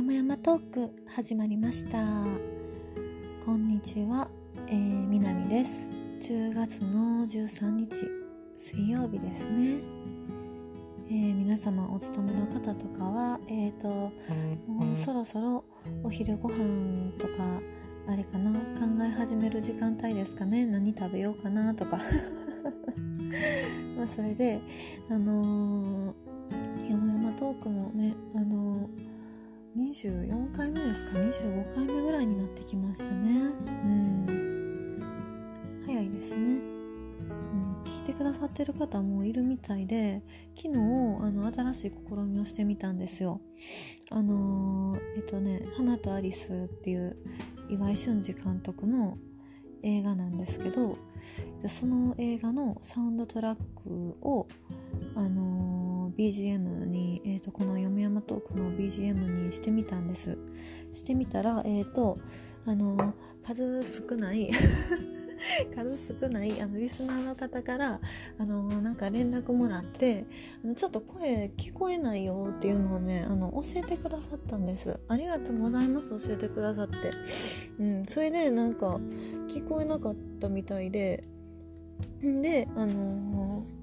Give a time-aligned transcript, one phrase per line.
[0.00, 1.98] よもやまトーク始まりました。
[3.44, 4.30] こんにちは、
[4.66, 4.76] えー、
[5.06, 5.90] みなみです。
[6.22, 8.08] 10月の13日
[8.56, 9.82] 水曜日ですね、
[11.06, 13.88] えー、皆様お勤めの方とかはえっ、ー、と
[14.66, 15.66] もうそろそろ
[16.02, 17.34] お昼ご飯とか
[18.08, 18.52] あれかな？
[18.80, 20.64] 考え始める時間帯ですかね？
[20.64, 21.98] 何食べようかなとか。
[23.98, 24.62] まあそれで
[25.10, 29.09] あのー、よもやまトークもねあのー、
[29.76, 33.30] 24回目ですか？25回目ぐらいになってきましたね。
[33.30, 34.50] うん。
[35.86, 40.22] 早いですね、うん、聞いてくださってる方もいるみたいで
[40.56, 43.40] 昨日あの新しい試みをしてみたんですよ。
[44.10, 47.16] あのー、えっとね「花とアリス」っていう
[47.68, 49.18] 岩井俊二監督の
[49.82, 50.98] 映画なんですけど
[51.66, 54.46] その映画のサウンドトラックを、
[55.14, 60.36] あのー、BGM に、えーと、この「読み山トーク」の BGM にしてみたんです。
[60.92, 62.18] してみたらえっ、ー、と
[62.66, 64.50] あの、数少ない
[65.74, 68.00] 数少ないあのリスナーの方から
[68.38, 70.26] あのなんか連絡もらって
[70.62, 74.98] あのちょっと声聞こえないよっていうのをねあの教えてくださったんです。
[75.08, 76.96] ありがとうございます教えてくださって。
[77.78, 79.00] うんそれでなんか
[79.48, 81.24] 聞こえなかったみたいで。
[82.22, 83.79] であのー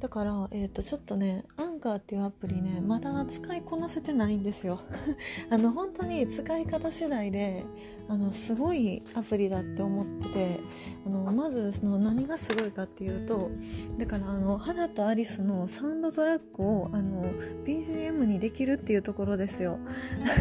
[0.00, 4.80] だから、えー、とちょっとねアンカーっていうアプリねまだ使いこなせてないんですよ。
[5.50, 7.64] あの本当に使い方次第で
[8.08, 10.60] あのすごいアプリだって思ってて
[11.06, 13.50] あのまずその何がすごいかっていうと
[13.98, 17.30] だからあの花とアリスのサウンドトラックをあの
[17.66, 19.78] BGM にできるっていうところですよ。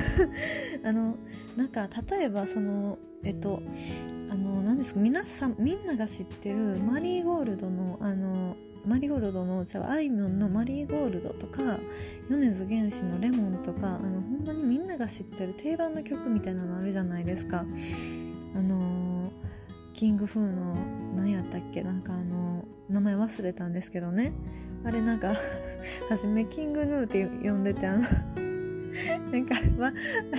[0.86, 1.18] あの
[1.58, 3.62] なんか例えばそのえっと
[4.30, 11.80] あの何ですか皆さんみんなが知ってるマリーゴールドのあのマリーゴールドのじゃああいみょんの「マリーゴールド」とか
[12.30, 17.66] 米津玄師の「レモン」とかあのほんまにみんなが知ってる定番の曲みたいなのあるじゃないですか。
[18.56, 19.32] あのー、
[19.94, 20.76] キングフーの
[21.16, 24.34] 何やったっけなんかあのー、名前忘れたんですけどね。
[24.84, 25.36] あれなんか
[26.10, 28.49] 初めキングヌーって呼んでてあの
[29.32, 29.94] なんか、まあ、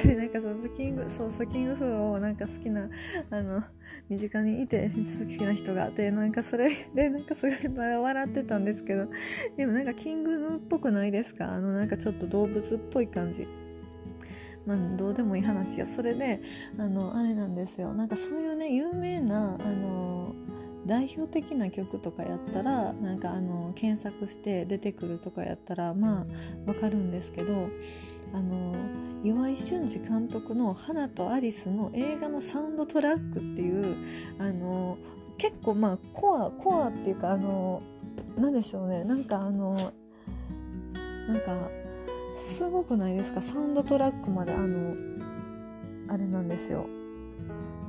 [0.05, 2.89] れ なんかそうスキングそうスキング風をなんか好きな
[3.31, 3.63] あの
[4.09, 9.09] 身近にいて好きな人があってなんかそれでなんかすごい笑ってたんですけど
[9.57, 11.53] でもなんかキングヌーっぽくないですか？
[11.53, 13.47] あのなんかちょっと動物っぽい感じ。
[14.67, 15.87] まあ、どうでもいい話や。
[15.87, 16.43] それで
[16.77, 17.95] あのあれなんですよ。
[17.95, 20.35] なんかそういうね有名なあの
[20.87, 27.69] 代表的な曲とかやったらなんかあの検索して出てくるとかやったらまあわかるんですけど
[28.33, 28.75] あの
[29.23, 33.97] 岩井俊二監督の「花とアリス」の映画のサウンドトラックっていう
[34.39, 34.97] あの
[35.37, 37.83] 結構まあコアコアっていうかあの
[38.39, 39.05] 何でしょうね。
[39.05, 39.93] なんかあの
[41.29, 41.71] なんか
[42.39, 43.43] すごくないですか？
[43.43, 44.95] サウンドトラックまであの
[46.09, 46.87] あれなんですよ。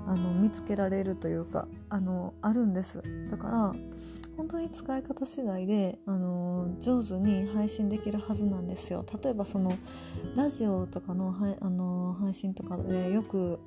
[0.08, 1.68] あの見つけられるというか。
[1.92, 3.02] あのあるんです。
[3.30, 3.76] だから
[4.38, 9.06] 本当に使い方次第で、あの上手に配信できるはずなんですよ。
[9.22, 9.74] 例えばその
[10.36, 13.60] ラジオとかの,、はあの配信とかでよく、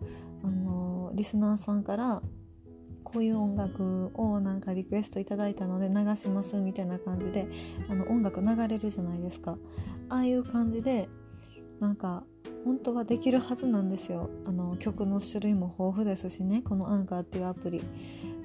[0.42, 2.22] あのリスナーさんから
[3.04, 7.46] こういう音楽をなんかリクエストいただいたので流しますみたいな感じで
[7.90, 9.58] あの音楽流れるじゃないですか。
[10.08, 11.10] ああいう感じで
[11.78, 12.24] なんか
[12.64, 14.30] 本当はできるはずなんですよ。
[14.46, 16.62] あの曲の種類も豊富ですしね。
[16.62, 17.82] このアンカーっていうアプリ。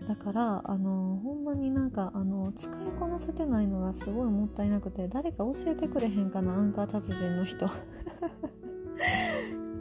[0.08, 7.68] だからあのほんまになんかあの使いこなせてないのがすごいもったいなくて誰か教えてくれへんかなアンカー達人の人。
[7.68, 7.70] っ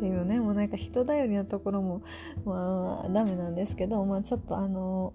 [0.00, 2.02] ていうねもうなんか人頼りなところも
[2.44, 5.12] まあダメなんですけどまあちょっとあの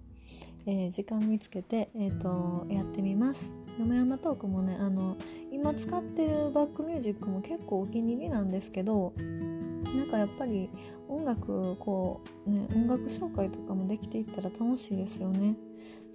[0.66, 3.54] えー、時間見つけて、えーと、やってみます。
[3.78, 5.18] よもやまトークもねあの
[5.54, 10.70] 今使ってるバックミュージックも結構お気に入りなんですけどなんかやっぱり
[11.08, 15.56] 音楽こうね音楽紹介とかもできていったら楽しいですよね。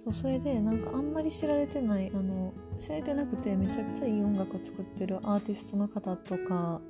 [0.03, 6.81] そうそれでなんかあんまり知られてないあの知られてなくてめちゃくちゃいい音楽を作ってるアーティストの方とか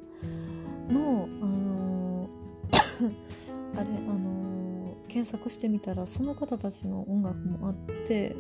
[0.90, 2.30] のあの
[3.76, 7.74] あれあの検索してみたらその方たちの音楽もあっ
[8.08, 8.36] て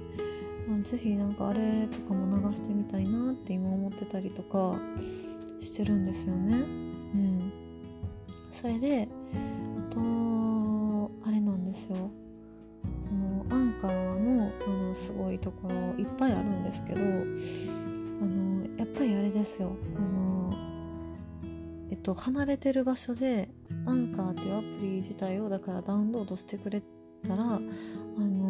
[0.83, 4.79] ぜひなんかあれとかも流してみたいなって今思ってたりとか
[5.59, 6.56] してるんですよね。
[6.56, 6.61] う
[7.17, 7.51] ん、
[8.51, 9.07] それで
[9.89, 10.00] あと
[11.25, 12.09] あれなんですよ。
[13.09, 17.03] そのアンカーのあのすごいところいっぱいあるんですけどあ
[18.25, 19.75] のやっぱりあれですよ。
[19.97, 20.53] あの
[21.91, 23.50] えっと離れてる場所で
[23.85, 26.81] アンカーっていうアプリ自体をだからダウンロードしてくれ
[27.27, 28.49] たらあの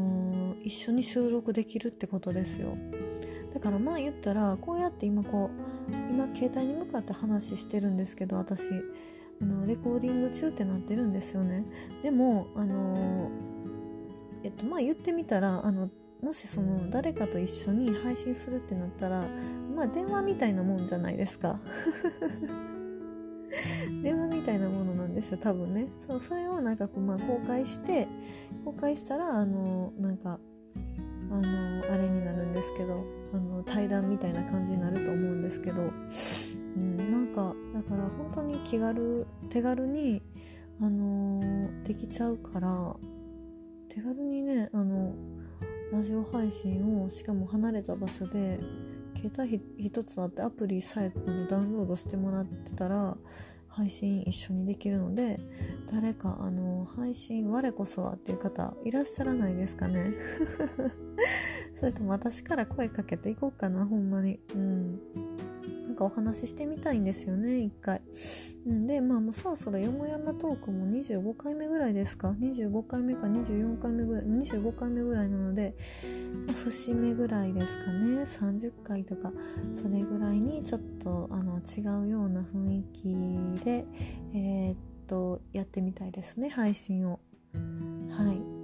[0.63, 2.77] 一緒に収録できるってことですよ。
[3.53, 5.50] だからまあ言ったらこうやって今こ
[5.89, 8.71] う今携帯に向かって話してるんですけど私
[9.41, 11.65] あのレコーディング中ってなってるんですよね。
[12.03, 13.31] でもあの
[14.44, 15.89] えっとまあ言ってみたらあの
[16.21, 19.27] もしその誰かと一緒に配信するってなったら
[19.75, 21.59] まあ電話みたいなもんじゃないですか。
[24.03, 25.88] 電話みたいなものなんですよ多分ね。
[25.97, 28.07] そうそれをなんかこう、まあ、公開して
[28.63, 30.39] 公開したらあのなんか
[31.31, 40.21] あのあれになるんですけどあの対談みたいな感じになると思うんですけど、うん、なんかだから本当に気軽手軽に
[40.81, 42.95] あのできちゃうから
[43.89, 45.13] 手軽にねあの
[45.92, 48.60] ラジオ配信をしかも離れた場所で
[49.15, 51.12] 携帯一つあってアプリさえ
[51.50, 53.18] ダウンロードしてもらってたら
[53.69, 55.39] 配信一緒にできるので
[55.92, 60.13] 誰かあの配信我こそはっていう方いらっしゃらないですかね。
[61.75, 64.39] それとも私から声かけていこうかなほんまに。
[64.54, 65.00] うん。
[66.00, 68.01] かお話ししてみたいんですよね一回、
[68.66, 75.75] うん、でまあもうそろそろよもやまトークも25回目ぐらいですか？25回目か24回目ぐらい25回目ぐらいなので、
[76.48, 79.31] ま、節目ぐらいですかね？30回とか
[79.74, 82.84] それぐらいにちょっとあの違うような雰囲
[83.60, 83.86] 気で
[84.34, 87.19] えー、っとやってみたいですね配信を。
[87.54, 88.58] はい。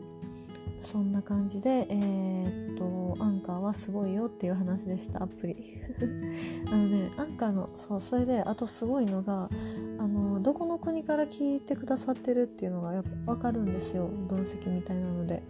[0.85, 5.81] そんな感じでえー、っとアンカーはすごいよっていう話でしたアプリ。
[6.71, 9.49] あのねアンカーのそうそれであとすごいのが
[9.97, 15.41] あのどこの国から聞いてくださってるっていうのがやっぱ分かるんですよ分析みたいなので。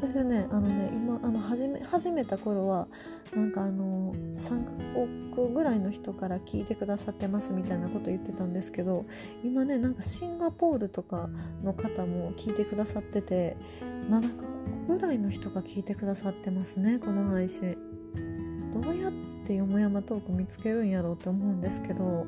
[0.00, 2.88] それでねあのね今あの始め始めた頃は
[3.32, 9.06] なんかあの3カ国ぐらいの人から聞いてくださってますみたいなこと言ってたんですけど
[9.44, 11.28] 今ねなんかシンガポールとか
[11.62, 13.56] の方も聞いてくださってて
[14.08, 14.42] 7カ
[14.88, 17.76] 国ぐらいの人が聞いてくださってますねこの配信。
[18.72, 19.12] どうやっ
[19.46, 22.26] てよもやまトーク見つけるんやろうって思うんですけど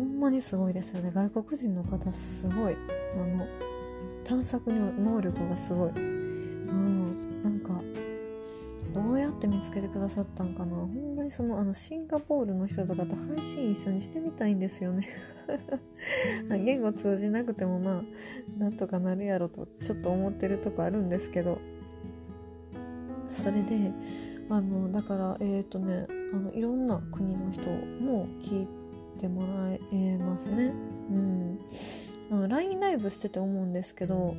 [0.00, 1.12] ほんまにすごいですよね。
[1.14, 2.76] 外国人の方すごい。
[3.14, 3.46] あの
[4.24, 5.90] 探索能力がすごい。
[5.90, 7.42] うん。
[7.42, 7.78] なんか
[8.94, 10.74] どうやって見つけてくださったんかな。
[10.74, 15.06] ほんまにそのあのシンガポールの人とかと配信一緒にしてみたいんですよね。
[16.48, 18.02] 言語通じなくてもまあ
[18.58, 21.58] なんとかなるやろとちょっと思ってるとこあるんですけど。
[23.28, 23.92] それで
[24.48, 28.79] あのだからえっ、ー、とねあのいろんな国の人も聞い
[29.18, 30.72] てもらえますね。
[32.30, 34.36] うん、LINE ライブしてて思うんですけど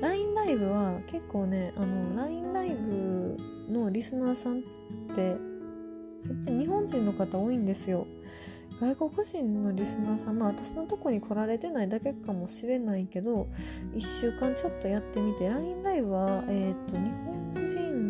[0.00, 3.36] LINE ライブは結構ねあの LINE ライブ
[3.70, 4.62] のリスナーさんっ
[5.14, 5.36] てやっ
[6.44, 8.06] ぱり日本人の方多いんですよ。
[8.80, 13.48] 外国人のリスナーさんまあ私のとこに来られてないだけかもしれないけど
[13.94, 18.09] 1週間ちょっとやってみて LINE ライブは、えーと、日本人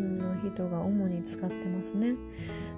[0.53, 2.15] 人が主に使ってますね。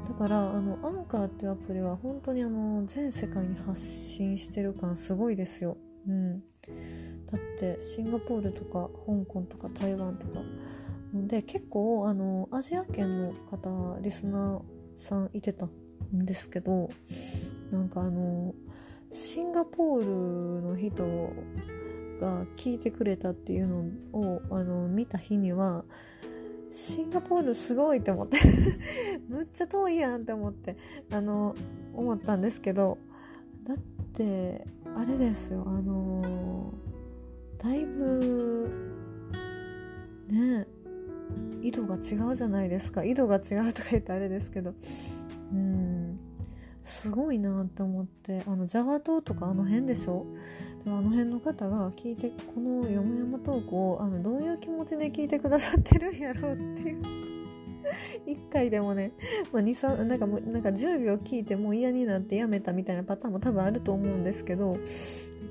[0.08, 5.78] だからあのアンカーっていうアプリは本当にあの全世界に発信してる感すごいですよ、
[6.08, 6.44] うん、だ
[7.38, 10.42] ってシンガポールとか香港とか台湾とか。
[11.14, 14.62] で結構あのアジア圏の方リスナー
[14.98, 16.90] さんいてたんですけど
[17.72, 18.56] なんかあの
[19.12, 21.04] シンガポールの人
[22.20, 25.86] が聞いてくれたっていうのをあの見た日には
[26.74, 28.38] シンガポールすごいって思って。
[29.30, 30.76] むっちゃ遠いやんって思って。
[31.12, 31.56] あの
[31.94, 32.98] 思ったんですけど。
[33.64, 33.78] だっ
[34.14, 34.66] て
[34.96, 35.64] あれですよ。
[35.68, 36.74] あの
[37.60, 38.70] だいぶ
[40.28, 40.68] ね
[41.62, 43.04] 緯度が違うじゃないですか。
[43.04, 44.74] 緯度が違うとか言ってあれですけど。
[45.52, 46.20] うん。
[46.82, 48.42] すごいなって思って。
[48.48, 50.26] あのジャワ島とかあの辺でしょ？
[50.86, 57.24] あの辺の方が聞いてこの「よもやまトークを」あのどういう気持ちで聞いてくださってるんやろうっていう。
[58.26, 59.12] 1回でもね、
[59.52, 64.78] まあ、23なんかもなんか10秒聞いてもう嫌になってやめたみたいなパターンも多分あると思うんですけど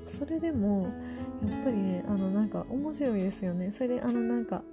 [0.05, 0.87] それでも
[1.47, 3.71] やっぱりねあのなんか面白いですよね。
[3.71, 4.63] それであのなんか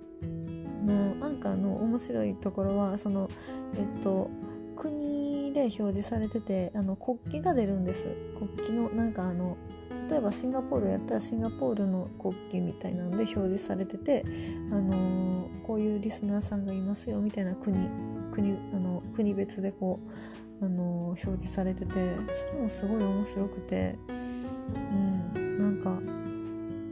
[0.87, 3.29] のアンカーの面白いところはその
[3.75, 4.31] えっと
[4.77, 8.09] 国で表示されててあの国旗が出るんです。
[8.39, 9.57] 国旗のなんかあの
[10.11, 14.25] 例えばシンガポールやったらシンガポールの国旗みたいなので表示されてて、
[14.73, 17.89] あのー、こういうリスナーさんがいますよみたいな国
[18.33, 20.01] 国あの国別でこ
[20.61, 21.93] う、あの、表示されてて
[22.33, 23.97] それもすごい面白くて、
[25.35, 25.91] うん、なんか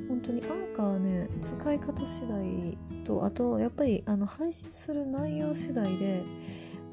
[0.09, 6.23] 本当にアンカーね使い方次第とあとやっぱりあの配信する内容次第で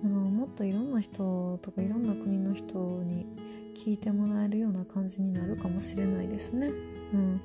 [0.04, 3.26] あのもっといろんな人とかいろんな国の人に
[3.76, 6.72] 聞いてもらえるような感じになるかもしれないですね。
[7.14, 7.42] うん、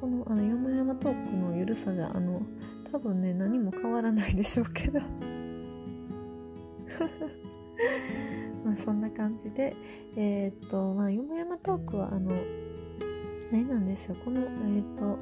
[0.00, 2.42] このあのよもやまトークのゆるさじゃあの
[2.90, 5.00] 多分ね何も変わらないでしょうけど。
[8.64, 9.76] まあそんな感じで
[10.16, 12.36] えー、っとまあよもやまトークはあのあ
[13.52, 14.16] れなんですよ。
[14.24, 14.48] このえっ、
[14.96, 15.18] と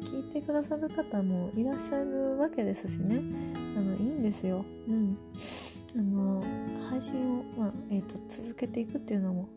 [0.00, 3.22] 聞いてくださる方もいらっしゃるわけですしね。
[3.76, 4.64] あのいいんですよ。
[4.88, 5.16] うん。
[5.96, 6.42] あの
[6.90, 9.48] 配信を、まあえーと、続けていくっていうのも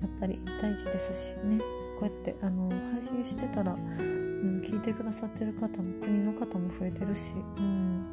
[0.00, 1.58] やっぱり大事ですしね
[1.98, 8.04] こうやってあの配信してたら、うん、聞いてくださってる方も国の方も増えてるし、うん、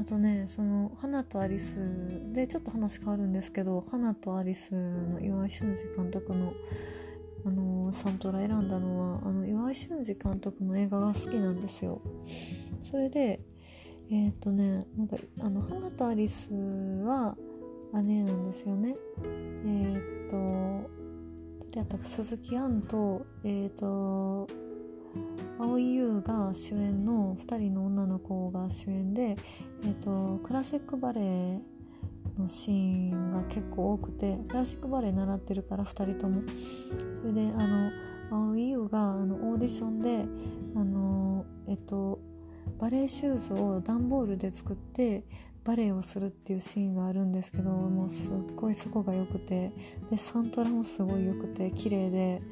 [0.00, 1.76] あとねその「花とアリス」
[2.32, 6.52] でちょっと話変わるんですけど「花とアリス」の岩井俊二監督の
[7.42, 12.02] あのサントラ選んだのはあの岩井俊二監督の映画が好きなんですよ。
[12.82, 13.40] それで
[14.10, 17.36] えっ、とねなんかあの花とアリスは
[17.94, 18.96] 姉なんですよね。
[19.22, 20.90] えーっ、と
[21.72, 24.48] 誰やったか鈴木杏とえーっ、と
[25.58, 29.36] 蒼井優が主演の2人の女の子が主演で、
[29.82, 31.60] えーと、クラシックバレエ
[32.38, 36.42] のシーンが結構多くてクラシックバレエ習ってるから2人とも
[37.14, 37.90] それであの
[38.30, 40.24] 蒼井優があのオーディションで
[40.76, 42.20] あのえっと
[42.78, 45.24] バレエシューズを段ボールで作って
[45.64, 49.72] バレエをするっていうシーンがあるんですけどもうすっごいそこが良くて
[50.10, 52.42] でサントラもすごい良くて綺麗で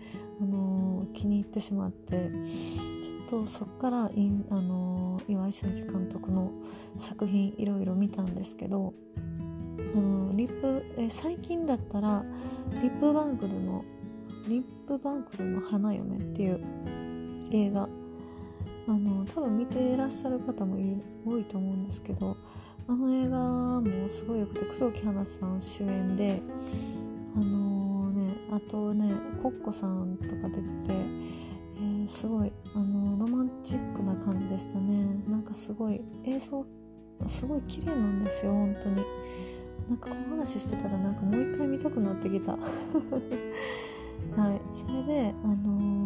[0.40, 2.30] あのー、気に入ってしまって
[3.28, 6.52] ちょっとそっからあのー、岩井俊二監督の
[6.96, 8.92] 作品いろいろ見たんですけど
[9.94, 12.24] あのリップえ最近だったら
[12.82, 13.84] リップバングルの
[14.48, 16.60] リップバングルの花嫁っていう
[17.52, 17.88] 映画
[18.88, 20.76] あの多分見ていらっしゃる方も
[21.26, 22.36] 多いと思うんですけど
[22.90, 23.36] あの映画
[23.82, 26.40] もすごい良くて黒木華さん主演で
[27.36, 30.94] あのー、ねあとねコッコさんとか出てて、
[31.76, 35.22] えー、すごいあのロマンチックな感じでしたね。
[35.28, 36.64] なんかすごい映像
[37.26, 39.04] すごい綺麗なんですよ本当に。
[39.90, 42.52] なんかこの話してたらなんかもう一回見たくなってきた。
[42.52, 42.62] はい。
[44.72, 45.97] それであの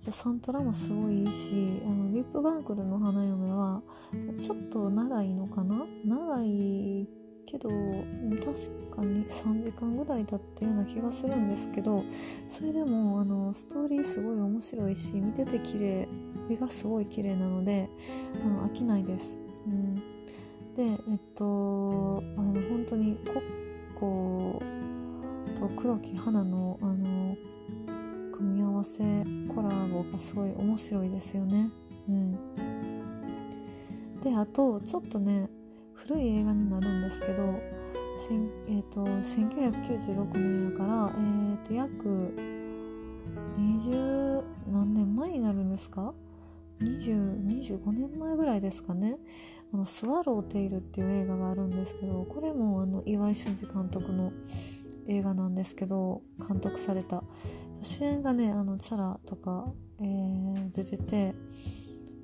[0.00, 3.82] じゃサントラもすごいいいしあのリップバンクルの花嫁は
[4.40, 5.84] ちょっと長いのかな？
[6.06, 7.06] 長い
[7.44, 12.02] けど確かに3時間ぐらいだったような気がするんですけど
[12.48, 16.08] それでもあのストーリーすごい面白いし見てて綺麗
[16.48, 17.90] 絵がすごい綺麗なので
[18.42, 19.38] あの飽きないです。
[19.66, 20.02] うん、で
[20.78, 23.42] えっとあの本当にコッ
[24.00, 24.62] コ
[25.60, 27.36] と黒木花のあの
[28.80, 31.70] 組み合わせコラボがすごい面白いですよね。
[32.08, 32.32] うん、
[34.22, 35.48] であとちょっとね
[35.94, 37.42] 古い映画になるんですけど、
[38.68, 42.34] えーと、1996年やから、えーと、約
[43.58, 46.14] 20何年前になるんですか
[46.80, 49.16] ？20 25年前ぐらいですかね。
[49.72, 54.32] あのスワローテイルっていう映画があるんですけどこれもあの岩井俊二監督の
[55.06, 57.22] 映画なんですけど監督された
[57.82, 61.34] 主演がねあのチャラとか、えー、出てて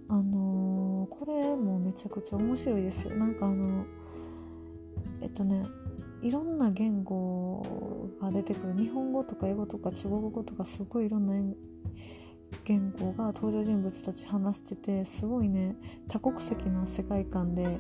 [0.09, 3.85] あのー、これもめちゃくちゃ面白いですなんかあの
[5.21, 5.67] えっとね
[6.23, 8.75] いろんな言語が出てくる。
[8.77, 11.35] 日本語とか英語とか中国語とかすごいいろんな
[12.65, 15.77] 言語が登場人物たち話しててすごいね
[16.09, 17.79] 多国籍な世界観で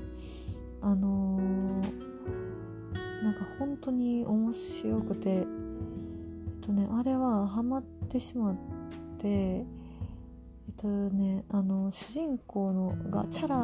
[0.83, 5.47] あのー、なんか本当に面白くて
[6.67, 8.57] とねあれはハマってしまっ
[9.19, 9.65] てえ
[10.73, 13.57] っとねあの主人公のがチャラ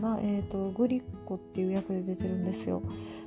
[0.00, 2.82] が、えっと、グリッコっていう役で出てるんですよ。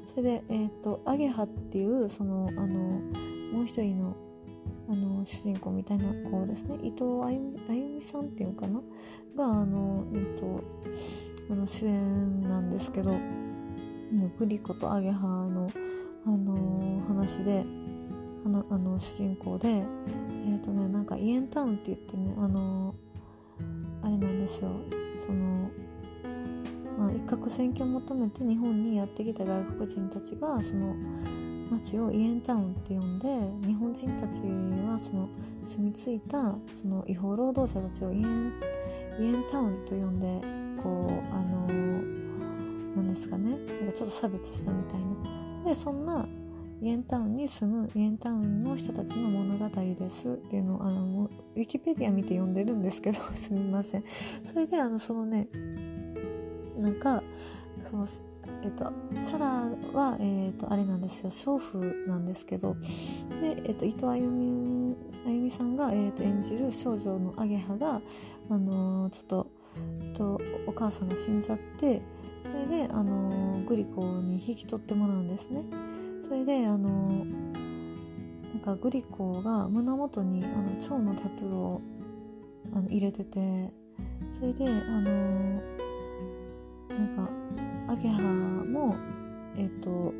[0.06, 4.16] それで、えっと、アゲハっていうそのあのもう一人の
[4.88, 6.78] あの主人公みたいな子ですね。
[6.84, 8.82] 伊藤あゆみあゆみさんっていうかな？
[9.36, 10.62] があの、えっと、
[11.50, 13.18] あの主演なんですけど
[14.38, 15.70] グリコとアゲハの、
[16.26, 17.66] あの話で
[18.46, 22.94] あのあの主人公でえっ、ー、とねなんかイエンタウンって言ってねあの
[24.04, 24.70] あれなんですよ。
[25.26, 25.70] その
[26.98, 30.96] まあ、一攫千金を求めて日本にやってきた外国人たちがその
[31.70, 33.28] 町をイエンタウンって呼んで
[33.68, 35.28] 日本人たちはその
[35.64, 38.54] 住み着いたその違法労働者たちをイエン
[39.20, 40.42] イエンタウンと呼んで
[40.82, 41.68] こうあの
[42.96, 43.50] なんですかね。
[43.50, 45.70] なんかちょっと差別したみたいな。
[45.70, 46.26] でそんな
[46.86, 50.34] イエンタウンに住むイエンタウンの人たちの物語です。
[50.34, 54.04] っていうのをあのウィキペディア見て読んでるんですけど すみません。
[54.44, 55.48] それであのそのね
[56.78, 57.24] なんか
[57.82, 58.08] その
[58.62, 58.92] えっと、
[59.24, 59.48] チャラ
[59.94, 61.30] は、えっと、あれなんですよ。
[61.32, 62.76] 娼婦なんですけど。
[63.42, 68.00] で、えっと、伊藤あゆみあゆみさんが、えっと、演じる少女のアゲハが、
[68.50, 69.48] あのー、ちょっと、
[70.04, 72.02] えっと、お母さんが死んじゃって
[72.44, 75.64] それで、あのー、グリコに引き取ってもらうんですね。
[76.28, 81.82] それであのなんかグリコが胸元にあの蝶のタトゥーを
[82.74, 83.72] あの入れてて
[84.32, 85.02] それであの
[86.90, 88.96] なんかアゲハも
[89.56, 90.14] えっ、と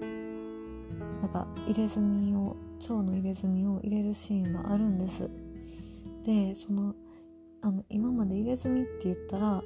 [1.22, 5.30] なんか入れ墨を蝶の入れ墨を入れるシーンがあるんです。
[6.24, 6.94] でその
[7.62, 9.64] あの今まで入れ墨って言ったら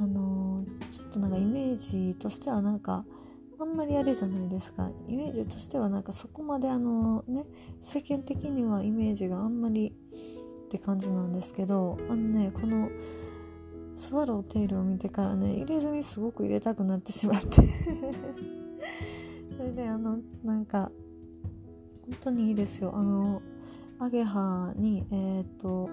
[0.00, 3.04] あのちょっとなんかイメージとしてはなんか
[3.58, 4.90] あんまりあれじゃないですか。
[5.08, 7.44] イメージとしてはなんかそこまであのね
[7.80, 9.94] 世間的にはイメージがあんまり
[10.66, 12.90] って感じなんですけどあのねこの
[13.96, 17.48] スワローテイルを見てからね入れ墨すごく入れたくなってしまって。
[19.56, 20.90] それであのなんか
[22.04, 22.94] 本当にいいですよ。
[22.94, 23.40] あの
[23.98, 25.88] アゲハにえっ、と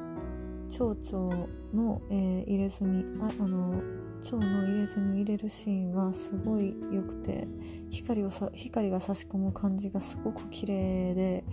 [0.68, 3.82] 蝶々の、えー、入れ墨ああの
[4.24, 7.46] 蝶の入れ墨入れるシーンがすごい良くて
[7.90, 11.44] 光をさ光が差し込む感じがすごく綺麗で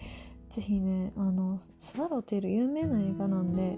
[0.51, 3.77] ぜひねあのスワローテイル有名な映画なんで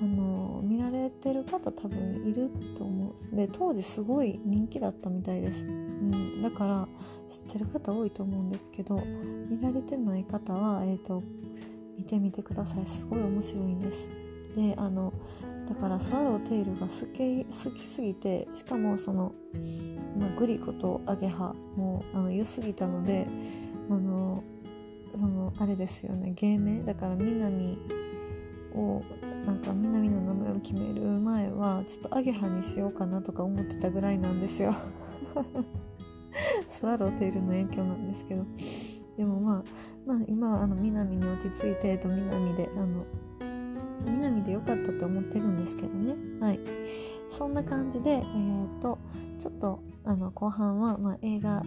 [0.00, 3.36] あの見られてる方多分いると思う。
[3.36, 6.88] で当時すごい人気だったみたいです、うん、だから
[7.28, 8.96] 知ってる方多いと思うんですけど
[9.48, 11.22] 見られてない方は、えーと、
[11.96, 12.86] 見てみてください。
[12.86, 14.08] すごい面白いんです。
[14.56, 15.12] であの
[15.68, 19.34] だからスワローテイルが好き好きすぎてしかもその、
[20.18, 23.26] まあ、グリコとアゲハもあの良すぎたので
[23.90, 24.42] あの
[25.16, 26.82] そのあれですよね芸名？
[26.82, 27.78] だから南
[28.74, 29.02] を
[29.46, 34.74] なんか南の名前を決める前はちょっとアゲハにしようかなとか思ってたぐらいなんですよ。
[36.68, 38.44] スワローテイルの影響なんですけど。
[39.16, 39.62] でもまあ
[40.06, 43.04] まあ今はあの南に落ち着いてと南であの
[44.06, 46.14] 南で良かったと思ってるんですけどね。
[46.40, 46.58] はい。
[47.30, 48.98] そんな感じでえっ、ー、と
[49.38, 51.62] ちょっとあの後半は、まあ、映画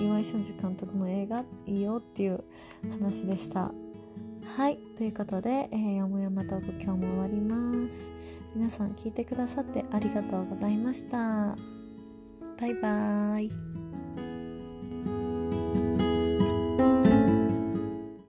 [0.00, 2.42] 岩井俊二監督の映画いいよっていう
[2.90, 3.70] 話でした。
[4.56, 4.76] はい。
[4.96, 8.12] ということで、えー、よもやまトーク今日も終わります。
[8.54, 11.56] 皆さん聞いてくださってありがとうございました。
[12.60, 13.71] バイバーイ。